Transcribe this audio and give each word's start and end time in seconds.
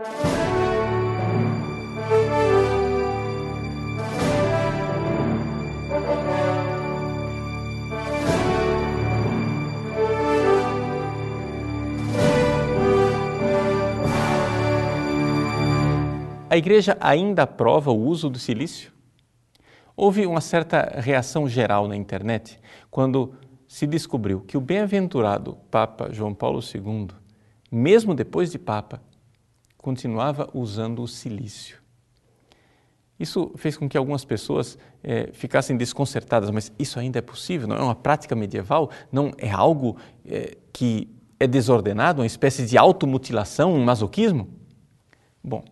A 0.00 0.04
igreja 16.56 16.96
ainda 17.00 17.42
aprova 17.42 17.90
o 17.90 17.98
uso 18.00 18.30
do 18.30 18.38
silício? 18.38 18.92
Houve 19.96 20.24
uma 20.26 20.40
certa 20.40 21.00
reação 21.00 21.48
geral 21.48 21.88
na 21.88 21.96
internet 21.96 22.60
quando 22.88 23.34
se 23.66 23.84
descobriu 23.84 24.42
que 24.42 24.56
o 24.56 24.60
bem-aventurado 24.60 25.56
Papa 25.68 26.12
João 26.12 26.32
Paulo 26.32 26.60
II, 26.60 27.08
mesmo 27.72 28.14
depois 28.14 28.52
de 28.52 28.60
Papa, 28.60 29.02
continuava 29.88 30.50
usando 30.52 31.02
o 31.02 31.08
silício. 31.08 31.78
Isso 33.18 33.50
fez 33.56 33.74
com 33.74 33.88
que 33.88 33.96
algumas 33.96 34.22
pessoas 34.22 34.76
é, 35.02 35.30
ficassem 35.32 35.78
desconcertadas, 35.78 36.50
mas 36.50 36.70
isso 36.78 37.00
ainda 37.00 37.20
é 37.20 37.22
possível? 37.22 37.66
Não 37.66 37.74
é 37.74 37.80
uma 37.80 37.94
prática 37.94 38.36
medieval? 38.36 38.90
Não 39.10 39.32
é 39.38 39.50
algo 39.50 39.96
é, 40.26 40.58
que 40.74 41.08
é 41.40 41.46
desordenado, 41.46 42.20
uma 42.20 42.26
espécie 42.26 42.66
de 42.66 42.76
automutilação, 42.76 43.72
um 43.72 43.82
masoquismo? 43.82 44.50
Bom, 45.42 45.64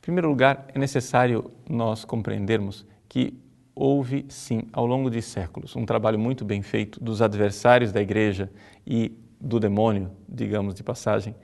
primeiro 0.00 0.28
lugar, 0.28 0.68
é 0.72 0.78
necessário 0.78 1.50
nós 1.68 2.04
compreendermos 2.04 2.86
que 3.08 3.36
houve, 3.74 4.24
sim, 4.28 4.62
ao 4.72 4.86
longo 4.86 5.10
de 5.10 5.20
séculos, 5.20 5.74
um 5.74 5.84
trabalho 5.84 6.18
muito 6.18 6.44
bem 6.44 6.62
feito 6.62 7.02
dos 7.02 7.20
adversários 7.20 7.90
da 7.90 8.00
igreja 8.00 8.48
e 8.86 9.18
do 9.40 9.58
demônio, 9.58 10.12
digamos 10.28 10.76
de 10.76 10.84
passagem, 10.84 11.34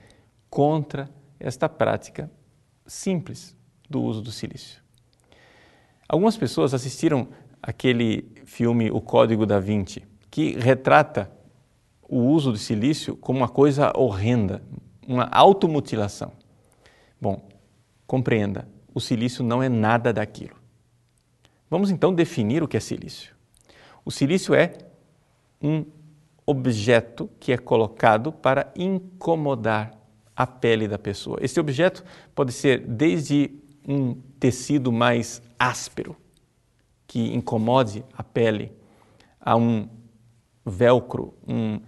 contra 0.48 1.10
esta 1.42 1.68
prática 1.68 2.30
simples 2.86 3.56
do 3.88 4.02
uso 4.02 4.22
do 4.22 4.30
silício. 4.30 4.80
Algumas 6.08 6.36
pessoas 6.36 6.74
assistiram 6.74 7.28
aquele 7.62 8.30
filme 8.44 8.90
O 8.90 9.00
Código 9.00 9.46
da 9.46 9.58
Vinci, 9.58 10.04
que 10.30 10.52
retrata 10.58 11.30
o 12.02 12.18
uso 12.18 12.52
do 12.52 12.58
silício 12.58 13.16
como 13.16 13.38
uma 13.38 13.48
coisa 13.48 13.92
horrenda, 13.96 14.62
uma 15.06 15.24
automutilação. 15.32 16.32
Bom, 17.20 17.48
Compreenda, 18.12 18.68
o 18.92 19.00
silício 19.00 19.42
não 19.42 19.62
é 19.62 19.70
nada 19.70 20.12
daquilo. 20.12 20.56
Vamos 21.70 21.90
então 21.90 22.14
definir 22.14 22.62
o 22.62 22.68
que 22.68 22.76
é 22.76 22.80
silício. 22.80 23.34
O 24.04 24.10
silício 24.10 24.54
é 24.54 24.74
um 25.62 25.86
objeto 26.44 27.30
que 27.40 27.52
é 27.52 27.56
colocado 27.56 28.30
para 28.30 28.70
incomodar 28.76 29.98
a 30.36 30.46
pele 30.46 30.88
da 30.88 30.98
pessoa. 30.98 31.38
Esse 31.40 31.60
objeto 31.60 32.04
pode 32.34 32.52
ser 32.52 32.86
desde 32.86 33.50
um 33.86 34.14
tecido 34.38 34.90
mais 34.90 35.42
áspero, 35.58 36.16
que 37.06 37.34
incomode 37.34 38.04
a 38.12 38.22
pele, 38.22 38.72
a 39.40 39.56
um 39.56 39.88
velcro, 40.64 41.34
um 41.46 41.80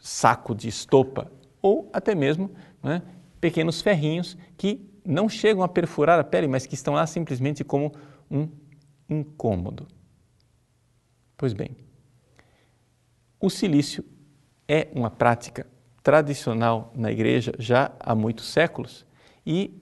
saco 0.00 0.54
de 0.54 0.68
estopa, 0.68 1.30
ou 1.60 1.90
até 1.92 2.14
mesmo 2.14 2.50
né, 2.82 3.02
pequenos 3.40 3.82
ferrinhos 3.82 4.36
que 4.56 4.88
não 5.04 5.28
chegam 5.28 5.62
a 5.62 5.68
perfurar 5.68 6.18
a 6.18 6.24
pele, 6.24 6.48
mas 6.48 6.66
que 6.66 6.74
estão 6.74 6.94
lá 6.94 7.06
simplesmente 7.06 7.62
como 7.64 7.92
um 8.30 8.48
incômodo. 9.08 9.86
Pois 11.36 11.52
bem, 11.52 11.76
o 13.38 13.50
silício 13.50 14.04
é 14.66 14.88
uma 14.94 15.10
prática 15.10 15.66
tradicional 16.06 16.92
na 16.94 17.10
igreja 17.10 17.52
já 17.58 17.90
há 17.98 18.14
muitos 18.14 18.46
séculos 18.46 19.04
e 19.44 19.74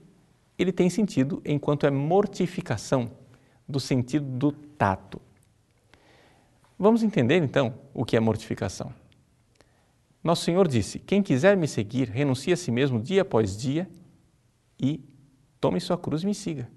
ele 0.57 0.71
tem 0.71 0.89
sentido 0.89 1.39
enquanto 1.45 1.85
é 1.85 1.91
mortificação 1.91 3.11
do 3.69 3.79
sentido 3.79 4.25
do 4.25 4.51
tato. 4.51 5.21
Vamos 6.79 7.03
entender 7.03 7.43
então 7.43 7.75
o 7.93 8.03
que 8.03 8.17
é 8.17 8.19
mortificação. 8.19 8.91
Nosso 10.23 10.43
Senhor 10.45 10.67
disse: 10.67 10.97
Quem 10.97 11.21
quiser 11.21 11.55
me 11.55 11.67
seguir, 11.67 12.09
renuncie 12.09 12.53
a 12.53 12.57
si 12.57 12.71
mesmo 12.71 12.99
dia 12.99 13.21
após 13.21 13.55
dia 13.55 13.87
e 14.81 15.05
tome 15.61 15.79
sua 15.79 15.95
cruz 15.95 16.23
e 16.23 16.25
me 16.25 16.33
siga. 16.33 16.67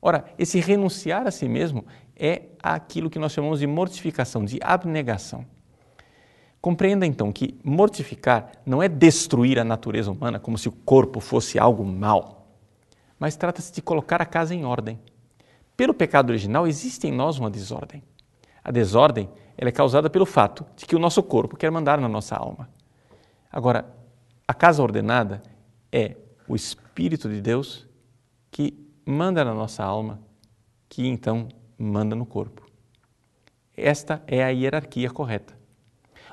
Ora, 0.00 0.32
esse 0.38 0.60
renunciar 0.60 1.26
a 1.26 1.32
si 1.32 1.48
mesmo 1.48 1.84
é 2.14 2.50
aquilo 2.62 3.10
que 3.10 3.18
nós 3.18 3.32
chamamos 3.32 3.58
de 3.58 3.66
mortificação, 3.66 4.44
de 4.44 4.60
abnegação. 4.62 5.44
Compreenda 6.60 7.06
então 7.06 7.32
que 7.32 7.58
mortificar 7.62 8.50
não 8.64 8.82
é 8.82 8.88
destruir 8.88 9.58
a 9.58 9.64
natureza 9.64 10.10
humana 10.10 10.40
como 10.40 10.58
se 10.58 10.68
o 10.68 10.72
corpo 10.72 11.20
fosse 11.20 11.58
algo 11.58 11.84
mal, 11.84 12.48
mas 13.18 13.36
trata-se 13.36 13.72
de 13.72 13.80
colocar 13.80 14.20
a 14.20 14.26
casa 14.26 14.54
em 14.54 14.64
ordem. 14.64 14.98
Pelo 15.76 15.94
pecado 15.94 16.30
original 16.30 16.66
existe 16.66 17.06
em 17.06 17.12
nós 17.12 17.38
uma 17.38 17.50
desordem. 17.50 18.02
A 18.64 18.70
desordem 18.70 19.28
ela 19.56 19.68
é 19.68 19.72
causada 19.72 20.10
pelo 20.10 20.26
fato 20.26 20.66
de 20.76 20.84
que 20.84 20.96
o 20.96 20.98
nosso 20.98 21.22
corpo 21.22 21.56
quer 21.56 21.70
mandar 21.70 22.00
na 22.00 22.08
nossa 22.08 22.36
alma. 22.36 22.68
Agora, 23.50 23.86
a 24.46 24.52
casa 24.52 24.82
ordenada 24.82 25.42
é 25.90 26.16
o 26.46 26.54
Espírito 26.54 27.28
de 27.28 27.40
Deus 27.40 27.86
que 28.50 28.74
manda 29.04 29.44
na 29.44 29.54
nossa 29.54 29.82
alma, 29.82 30.20
que 30.88 31.06
então 31.06 31.48
manda 31.78 32.14
no 32.14 32.26
corpo. 32.26 32.66
Esta 33.76 34.22
é 34.26 34.42
a 34.42 34.48
hierarquia 34.48 35.10
correta. 35.10 35.55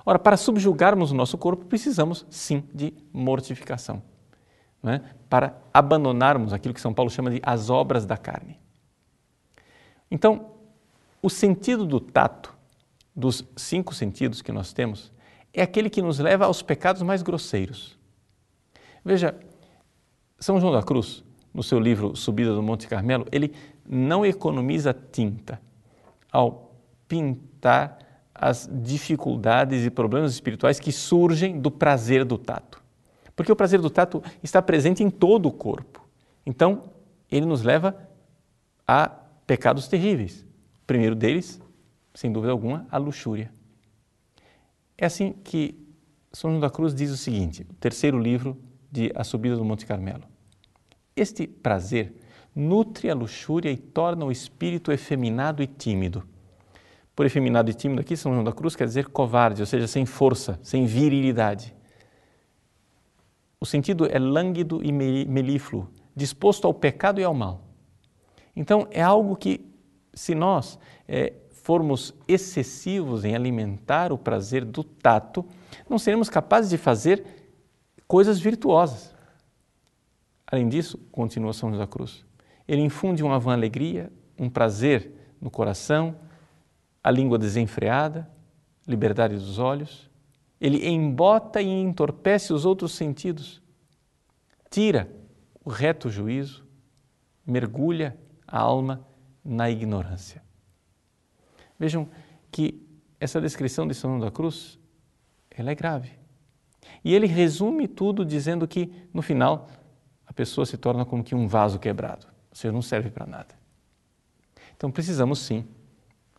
Ora, 0.05 0.19
para 0.19 0.35
subjugarmos 0.35 1.11
o 1.11 1.15
nosso 1.15 1.37
corpo, 1.37 1.65
precisamos 1.65 2.25
sim 2.29 2.63
de 2.73 2.93
mortificação, 3.11 4.01
é? 4.83 4.99
para 5.29 5.57
abandonarmos 5.73 6.51
aquilo 6.51 6.73
que 6.73 6.81
São 6.81 6.93
Paulo 6.93 7.09
chama 7.09 7.31
de 7.31 7.41
as 7.43 7.69
obras 7.69 8.05
da 8.05 8.17
carne. 8.17 8.59
Então, 10.11 10.51
o 11.21 11.29
sentido 11.29 11.85
do 11.85 11.99
tato, 11.99 12.53
dos 13.15 13.45
cinco 13.55 13.95
sentidos 13.95 14.41
que 14.41 14.51
nós 14.51 14.73
temos, 14.73 15.13
é 15.53 15.61
aquele 15.61 15.89
que 15.89 16.01
nos 16.01 16.19
leva 16.19 16.45
aos 16.45 16.61
pecados 16.61 17.01
mais 17.01 17.21
grosseiros. 17.21 17.97
Veja, 19.05 19.35
São 20.39 20.59
João 20.59 20.73
da 20.73 20.83
Cruz 20.83 21.23
no 21.53 21.63
seu 21.63 21.79
livro 21.79 22.15
Subida 22.15 22.53
do 22.53 22.63
Monte 22.63 22.87
Carmelo, 22.87 23.25
ele 23.31 23.53
não 23.87 24.25
economiza 24.25 24.93
tinta 24.93 25.61
ao 26.31 26.75
pintar 27.07 27.99
as 28.33 28.69
dificuldades 28.71 29.85
e 29.85 29.89
problemas 29.89 30.33
espirituais 30.33 30.79
que 30.79 30.91
surgem 30.91 31.59
do 31.59 31.69
prazer 31.69 32.25
do 32.25 32.37
tato. 32.37 32.81
Porque 33.35 33.51
o 33.51 33.55
prazer 33.55 33.81
do 33.81 33.89
tato 33.89 34.23
está 34.41 34.61
presente 34.61 35.03
em 35.03 35.09
todo 35.09 35.47
o 35.47 35.51
corpo. 35.51 36.05
Então, 36.45 36.83
ele 37.31 37.45
nos 37.45 37.63
leva 37.63 37.97
a 38.87 39.07
pecados 39.47 39.87
terríveis. 39.87 40.45
O 40.81 40.85
primeiro 40.85 41.15
deles, 41.15 41.61
sem 42.13 42.31
dúvida 42.31 42.51
alguma, 42.51 42.85
a 42.91 42.97
luxúria. 42.97 43.51
É 44.97 45.05
assim 45.05 45.33
que 45.43 45.75
São 46.31 46.51
João 46.51 46.61
da 46.61 46.69
Cruz 46.69 46.93
diz 46.93 47.11
o 47.11 47.17
seguinte, 47.17 47.65
o 47.69 47.73
terceiro 47.75 48.19
livro 48.19 48.57
de 48.91 49.11
A 49.15 49.23
Subida 49.23 49.55
do 49.55 49.65
Monte 49.65 49.85
Carmelo. 49.85 50.23
Este 51.15 51.47
prazer 51.47 52.13
nutre 52.55 53.09
a 53.09 53.15
luxúria 53.15 53.71
e 53.71 53.77
torna 53.77 54.25
o 54.25 54.31
espírito 54.31 54.91
efeminado 54.91 55.63
e 55.63 55.67
tímido. 55.67 56.23
Por 57.15 57.25
efeminado 57.25 57.69
e 57.69 57.73
tímido 57.73 58.01
aqui, 58.01 58.17
São 58.17 58.33
João 58.33 58.43
da 58.43 58.51
Cruz 58.51 58.75
quer 58.75 58.85
dizer 58.85 59.07
covarde, 59.07 59.61
ou 59.61 59.65
seja, 59.65 59.87
sem 59.87 60.05
força, 60.05 60.59
sem 60.63 60.85
virilidade. 60.85 61.75
O 63.59 63.65
sentido 63.65 64.05
é 64.05 64.17
lânguido 64.17 64.81
e 64.83 64.91
melífluo, 64.91 65.87
disposto 66.15 66.65
ao 66.65 66.73
pecado 66.73 67.21
e 67.21 67.23
ao 67.23 67.33
mal. 67.33 67.61
Então, 68.55 68.87
é 68.91 69.01
algo 69.01 69.35
que, 69.35 69.63
se 70.13 70.33
nós 70.33 70.79
é, 71.07 71.33
formos 71.51 72.13
excessivos 72.27 73.23
em 73.23 73.35
alimentar 73.35 74.11
o 74.11 74.17
prazer 74.17 74.65
do 74.65 74.83
tato, 74.83 75.45
não 75.89 75.97
seremos 75.97 76.29
capazes 76.29 76.69
de 76.69 76.77
fazer 76.77 77.23
coisas 78.07 78.39
virtuosas. 78.39 79.15
Além 80.45 80.67
disso, 80.67 80.97
continua 81.11 81.53
São 81.53 81.69
José 81.69 81.81
da 81.81 81.87
Cruz, 81.87 82.25
ele 82.67 82.81
infunde 82.81 83.23
uma 83.23 83.39
vã 83.39 83.53
alegria, 83.53 84.11
um 84.37 84.49
prazer 84.49 85.11
no 85.39 85.49
coração, 85.49 86.15
a 87.03 87.11
língua 87.11 87.37
desenfreada, 87.37 88.29
liberdade 88.87 89.35
dos 89.35 89.59
olhos. 89.59 90.09
Ele 90.59 90.87
embota 90.87 91.61
e 91.61 91.67
entorpece 91.67 92.53
os 92.53 92.65
outros 92.65 92.93
sentidos, 92.93 93.61
tira 94.69 95.11
o 95.63 95.69
reto 95.69 96.09
juízo, 96.09 96.65
mergulha 97.45 98.17
a 98.47 98.59
alma 98.59 99.05
na 99.43 99.69
ignorância. 99.69 100.41
Vejam 101.77 102.07
que 102.49 102.81
essa 103.19 103.41
descrição 103.41 103.85
de 103.85 103.93
São 103.93 104.11
João 104.11 104.21
da 104.21 104.31
Cruz, 104.31 104.79
ela 105.51 105.71
é 105.71 105.75
grave. 105.75 106.11
E 107.03 107.13
ele 107.13 107.27
resume 107.27 107.87
tudo 107.87 108.25
dizendo 108.25 108.67
que, 108.67 108.91
no 109.13 109.21
final, 109.21 109.69
a 110.25 110.31
pessoa 110.31 110.65
se 110.65 110.77
torna 110.77 111.05
como 111.05 111.23
que 111.23 111.35
um 111.35 111.47
vaso 111.47 111.79
quebrado, 111.79 112.27
ou 112.49 112.55
seja, 112.55 112.71
não 112.71 112.81
serve 112.81 113.09
para 113.09 113.25
nada. 113.25 113.55
Então 114.75 114.91
precisamos 114.91 115.39
sim 115.39 115.65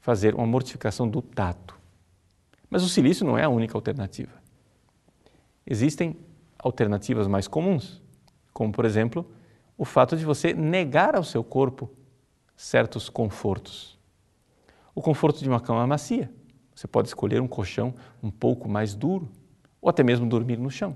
fazer 0.05 0.35
uma 0.35 0.47
mortificação 0.47 1.09
do 1.09 1.23
tato. 1.23 1.81
Mas 2.69 2.83
o 2.83 2.91
silício 2.91 3.25
não 3.25 3.39
é 3.39 3.45
a 3.45 3.49
única 3.49 3.75
alternativa. 3.75 4.33
Existem 5.67 6.15
alternativas 6.59 7.27
mais 7.27 7.49
comuns, 7.49 8.03
como 8.53 8.71
por 8.71 8.85
exemplo 8.85 9.27
o 9.79 9.85
fato 9.87 10.15
de 10.15 10.23
você 10.23 10.53
negar 10.53 11.17
ao 11.17 11.25
seu 11.25 11.43
corpo 11.43 11.91
certos 12.55 13.09
confortos. 13.09 13.99
O 14.95 15.01
conforto 15.01 15.41
de 15.43 15.49
uma 15.49 15.59
cama 15.59 15.87
macia. 15.87 16.31
Você 16.75 16.87
pode 16.87 17.09
escolher 17.09 17.41
um 17.41 17.49
colchão 17.49 17.95
um 18.23 18.31
pouco 18.31 18.69
mais 18.69 18.95
duro 18.95 19.31
ou 19.81 19.89
até 19.89 20.03
mesmo 20.03 20.29
dormir 20.29 20.59
no 20.59 20.71
chão. 20.71 20.95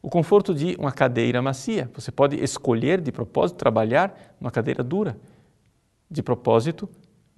O 0.00 0.08
conforto 0.08 0.54
de 0.54 0.74
uma 0.76 0.90
cadeira 0.90 1.42
macia. 1.42 1.90
Você 1.92 2.10
pode 2.10 2.42
escolher 2.42 2.98
de 2.98 3.12
propósito 3.12 3.58
trabalhar 3.58 4.34
numa 4.40 4.50
cadeira 4.50 4.82
dura. 4.82 5.20
De 6.10 6.22
propósito, 6.22 6.88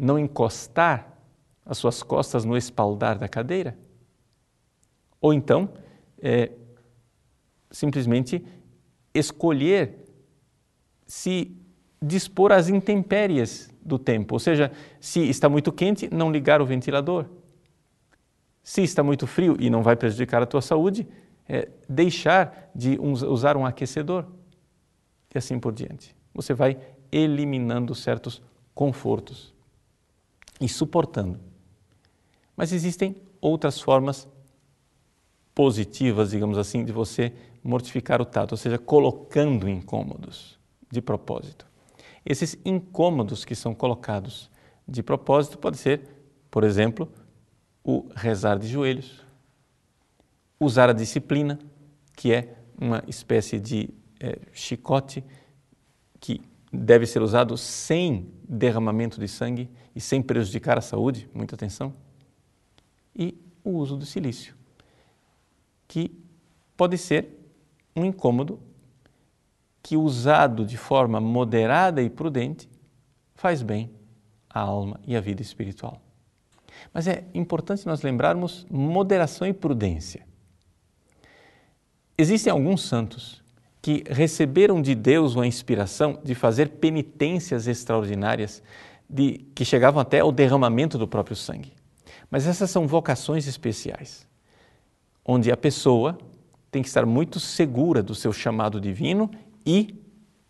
não 0.03 0.19
encostar 0.19 1.17
as 1.65 1.79
suas 1.79 2.03
costas 2.03 2.45
no 2.45 2.57
espaldar 2.57 3.17
da 3.17 3.29
cadeira. 3.29 3.79
Ou 5.21 5.33
então, 5.33 5.73
é, 6.21 6.51
simplesmente 7.71 8.45
escolher 9.15 10.05
se 11.07 11.57
dispor 12.03 12.51
às 12.51 12.69
intempéries 12.69 13.73
do 13.81 13.97
tempo, 13.97 14.35
ou 14.35 14.41
seja, 14.41 14.73
se 15.01 15.21
está 15.21 15.49
muito 15.49 15.71
quente, 15.71 16.13
não 16.13 16.33
ligar 16.33 16.61
o 16.61 16.67
ventilador. 16.67 17.27
Se 18.61 18.83
está 18.83 19.05
muito 19.05 19.25
frio 19.25 19.57
e 19.61 19.71
não 19.71 19.85
vai 19.85 19.95
prejudicar 19.95 20.43
a 20.43 20.47
tua 20.47 20.63
saúde, 20.63 21.07
é, 21.49 21.69
deixar 21.89 22.71
de 22.75 22.99
usar 23.01 23.57
um 23.57 23.65
aquecedor 23.65 24.27
e 25.33 25.39
assim 25.39 25.61
por 25.61 25.73
diante. 25.73 26.17
Você 26.35 26.55
vai 26.55 26.77
eliminando 27.13 27.95
certos 27.95 28.43
confortos 28.75 29.53
e 30.62 30.69
suportando. 30.69 31.41
Mas 32.56 32.73
existem 32.73 33.17
outras 33.41 33.81
formas 33.81 34.29
positivas, 35.53 36.31
digamos 36.31 36.56
assim, 36.56 36.85
de 36.85 36.93
você 36.93 37.32
mortificar 37.62 38.23
o 38.23 38.25
tato, 38.25 38.53
ou 38.53 38.56
seja, 38.56 38.79
colocando 38.79 39.69
incômodos 39.69 40.59
de 40.91 41.03
propósito. 41.03 41.67
Esses 42.25 42.56
incômodos 42.64 43.44
que 43.44 43.55
são 43.55 43.75
colocados 43.75 44.49
de 44.87 45.03
propósito 45.03 45.59
pode 45.59 45.76
ser, 45.79 46.09
por 46.50 46.62
exemplo, 46.62 47.12
o 47.82 48.08
rezar 48.15 48.58
de 48.58 48.69
joelhos, 48.69 49.20
usar 50.61 50.88
a 50.88 50.93
disciplina, 50.93 51.58
que 52.17 52.32
é 52.32 52.55
uma 52.81 53.03
espécie 53.08 53.58
de 53.58 53.91
é, 54.20 54.38
chicote 54.53 55.25
que 56.20 56.41
deve 56.73 57.06
ser 57.06 57.20
usado 57.20 57.56
sem 57.56 58.32
derramamento 58.49 59.19
de 59.19 59.26
sangue 59.26 59.69
e 59.94 60.00
sem 60.00 60.23
prejudicar 60.23 60.79
a 60.79 60.81
saúde, 60.81 61.29
muita 61.35 61.55
atenção, 61.55 61.94
e 63.15 63.39
o 63.62 63.71
uso 63.71 63.97
do 63.97 64.06
silício, 64.06 64.55
que 65.87 66.11
pode 66.77 66.97
ser 66.97 67.29
um 67.94 68.05
incômodo 68.05 68.59
que, 69.83 69.97
usado 69.97 70.65
de 70.65 70.77
forma 70.77 71.21
moderada 71.21 72.03
e 72.03 72.09
prudente, 72.09 72.69
faz 73.35 73.62
bem 73.62 73.91
à 74.49 74.61
alma 74.61 75.00
e 75.06 75.17
à 75.17 75.21
vida 75.21 75.43
espiritual. 75.43 76.00
Mas 76.93 77.06
é 77.06 77.25
importante 77.35 77.87
nós 77.87 78.03
lembrarmos 78.03 78.67
moderação 78.71 79.47
e 79.47 79.53
prudência. 79.53 80.27
Existem 82.17 82.53
alguns 82.53 82.83
santos 82.83 83.43
que 83.81 84.05
receberam 84.09 84.81
de 84.81 84.94
Deus 84.94 85.35
uma 85.35 85.47
inspiração 85.47 86.21
de 86.23 86.35
fazer 86.35 86.69
penitências 86.69 87.67
extraordinárias, 87.67 88.62
de, 89.12 89.44
que 89.55 89.64
chegavam 89.64 90.00
até 90.00 90.20
ao 90.20 90.32
derramamento 90.32 90.97
do 90.97 91.06
próprio 91.06 91.37
sangue. 91.37 91.75
Mas 92.31 92.47
essas 92.47 92.70
são 92.70 92.87
vocações 92.87 93.47
especiais, 93.47 94.26
onde 95.23 95.53
a 95.53 95.56
pessoa 95.56 96.19
tem 96.70 96.81
que 96.81 96.88
estar 96.88 97.05
muito 97.05 97.38
segura 97.38 98.03
do 98.03 98.14
seu 98.14 98.32
chamado 98.32 98.81
divino 98.81 99.31
e 99.67 100.03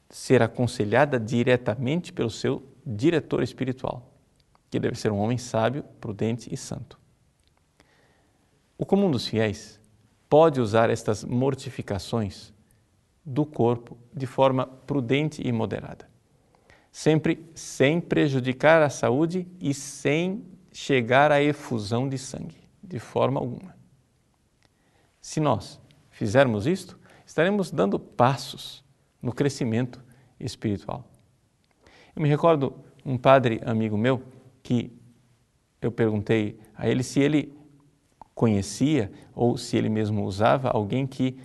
ser 0.08 0.40
aconselhada 0.42 1.18
diretamente 1.18 2.12
pelo 2.12 2.30
seu 2.30 2.62
diretor 2.86 3.42
espiritual, 3.42 4.14
que 4.70 4.78
deve 4.78 4.96
ser 4.96 5.10
um 5.10 5.18
homem 5.18 5.38
sábio, 5.38 5.82
prudente 6.00 6.52
e 6.52 6.56
santo. 6.56 7.00
O 8.78 8.86
comum 8.86 9.10
dos 9.10 9.26
fiéis 9.26 9.80
pode 10.28 10.60
usar 10.60 10.90
estas 10.90 11.24
mortificações 11.24 12.52
do 13.24 13.44
corpo 13.44 13.98
de 14.14 14.26
forma 14.26 14.66
prudente 14.66 15.42
e 15.44 15.50
moderada, 15.50 16.08
sempre 16.92 17.50
sem 17.54 17.98
prejudicar 17.98 18.82
a 18.82 18.90
saúde 18.90 19.48
e 19.58 19.72
sem 19.72 20.44
chegar 20.70 21.32
à 21.32 21.42
efusão 21.42 22.06
de 22.06 22.18
sangue, 22.18 22.58
de 22.82 22.98
forma 22.98 23.40
alguma. 23.40 23.74
Se 25.18 25.40
nós 25.40 25.80
fizermos 26.10 26.66
isto, 26.66 26.98
estaremos 27.24 27.70
dando 27.70 27.98
passos 27.98 28.84
no 29.22 29.32
crescimento 29.32 30.04
espiritual. 30.38 31.04
Eu 32.14 32.22
me 32.22 32.28
recordo 32.28 32.74
um 33.04 33.16
padre 33.16 33.60
amigo 33.64 33.96
meu 33.96 34.22
que 34.62 34.92
eu 35.80 35.90
perguntei 35.90 36.60
a 36.76 36.86
ele 36.86 37.02
se 37.02 37.20
ele 37.20 37.56
conhecia 38.34 39.10
ou 39.34 39.56
se 39.56 39.76
ele 39.76 39.88
mesmo 39.88 40.24
usava 40.24 40.68
alguém 40.68 41.06
que 41.06 41.38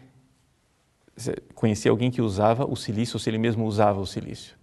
conhecia 1.56 1.90
alguém 1.90 2.12
que 2.12 2.22
usava 2.22 2.66
o 2.66 2.76
silício 2.76 3.16
ou 3.16 3.20
se 3.20 3.30
ele 3.30 3.40
mesmo 3.40 3.66
usava 3.66 4.00
o 4.00 4.06
silício. 4.06 4.58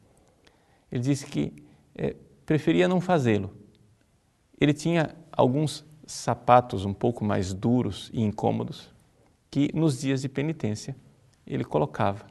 Ele 0.95 1.03
disse 1.03 1.27
que 1.27 1.53
é, 1.93 2.15
preferia 2.47 2.87
não 2.87 3.01
fazê-lo. 3.01 3.53
Ele 4.61 4.73
tinha 4.73 5.13
alguns 5.33 5.85
sapatos 6.07 6.85
um 6.85 6.95
pouco 6.95 7.25
mais 7.25 7.53
duros 7.53 8.13
e 8.15 8.23
incômodos 8.23 8.95
que 9.51 9.73
nos 9.75 10.01
dias 10.01 10.23
de 10.23 10.29
penitência 10.29 10.95
ele 11.45 11.65
colocava. 11.65 12.27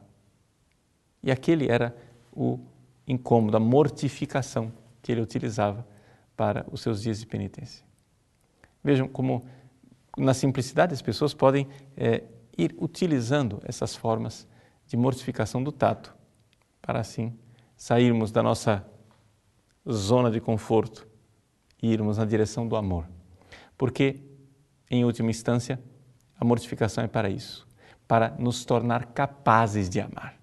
E 1.22 1.30
aquele 1.30 1.70
era 1.70 1.94
o 2.32 2.58
incômodo, 3.06 3.54
a 3.58 3.60
mortificação 3.60 4.72
que 5.02 5.12
ele 5.12 5.20
utilizava 5.20 5.86
para 6.34 6.64
os 6.72 6.80
seus 6.80 7.02
dias 7.02 7.20
de 7.20 7.26
penitência. 7.26 7.84
Vejam 8.82 9.06
como, 9.06 9.44
na 10.16 10.32
simplicidade, 10.32 10.94
as 10.94 11.02
pessoas 11.02 11.34
podem 11.34 11.68
é, 11.94 12.24
ir 12.56 12.74
utilizando 12.78 13.60
essas 13.62 13.94
formas 13.94 14.48
de 14.86 14.96
mortificação 14.96 15.62
do 15.62 15.70
tato, 15.70 16.16
para 16.80 16.98
assim 16.98 17.30
sairmos 17.76 18.30
da 18.30 18.42
nossa 18.42 18.84
zona 19.90 20.30
de 20.30 20.40
conforto 20.40 21.06
e 21.82 21.92
irmos 21.92 22.18
na 22.18 22.24
direção 22.24 22.66
do 22.66 22.76
amor. 22.76 23.06
Porque, 23.76 24.20
em 24.90 25.04
última 25.04 25.30
instância, 25.30 25.78
a 26.38 26.44
mortificação 26.44 27.04
é 27.04 27.08
para 27.08 27.28
isso, 27.28 27.66
para 28.06 28.30
nos 28.38 28.64
tornar 28.64 29.06
capazes 29.06 29.88
de 29.88 30.00
amar. 30.00 30.38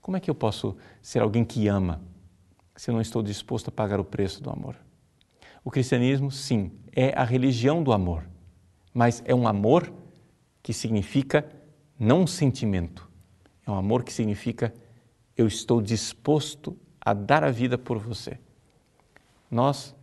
Como 0.00 0.16
é 0.16 0.20
que 0.20 0.30
eu 0.30 0.34
posso 0.34 0.76
ser 1.02 1.20
alguém 1.20 1.44
que 1.44 1.68
ama 1.68 2.00
se 2.74 2.90
eu 2.90 2.94
não 2.94 3.00
estou 3.00 3.22
disposto 3.22 3.68
a 3.68 3.72
pagar 3.72 4.00
o 4.00 4.04
preço 4.04 4.42
do 4.42 4.50
amor? 4.50 4.76
O 5.64 5.70
cristianismo, 5.70 6.30
sim, 6.30 6.72
é 6.94 7.12
a 7.14 7.24
religião 7.24 7.82
do 7.82 7.92
amor, 7.92 8.24
mas 8.94 9.22
é 9.26 9.34
um 9.34 9.46
amor 9.46 9.92
que 10.62 10.72
significa 10.72 11.46
não 11.98 12.22
um 12.22 12.26
sentimento, 12.26 13.08
é 13.66 13.70
um 13.70 13.74
amor 13.74 14.02
que 14.02 14.12
significa 14.12 14.72
eu 15.38 15.46
estou 15.46 15.80
disposto 15.80 16.76
a 17.00 17.14
dar 17.14 17.44
a 17.44 17.50
vida 17.50 17.78
por 17.78 17.96
você. 17.96 18.38
Nós 19.48 19.94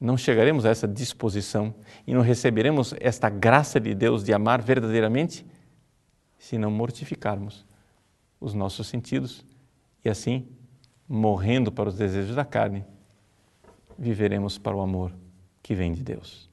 não 0.00 0.16
chegaremos 0.16 0.64
a 0.64 0.70
essa 0.70 0.86
disposição 0.86 1.74
e 2.06 2.14
não 2.14 2.20
receberemos 2.20 2.94
esta 3.00 3.28
graça 3.28 3.80
de 3.80 3.92
Deus 3.92 4.22
de 4.22 4.32
amar 4.32 4.62
verdadeiramente 4.62 5.44
se 6.38 6.56
não 6.56 6.70
mortificarmos 6.70 7.66
os 8.40 8.54
nossos 8.54 8.86
sentidos 8.86 9.44
e 10.04 10.08
assim, 10.08 10.46
morrendo 11.08 11.72
para 11.72 11.88
os 11.88 11.96
desejos 11.96 12.36
da 12.36 12.44
carne, 12.44 12.84
viveremos 13.98 14.58
para 14.58 14.76
o 14.76 14.80
amor 14.80 15.12
que 15.62 15.74
vem 15.74 15.92
de 15.92 16.02
Deus. 16.02 16.50